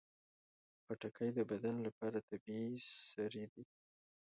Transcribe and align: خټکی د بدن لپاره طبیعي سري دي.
خټکی 0.83 1.29
د 1.37 1.39
بدن 1.51 1.75
لپاره 1.87 2.17
طبیعي 2.29 2.73
سري 3.11 3.45
دي. 3.53 3.63